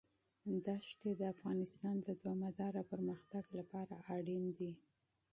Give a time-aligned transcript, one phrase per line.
[0.67, 4.73] دښتې د افغانستان د دوامداره پرمختګ لپاره اړین دي.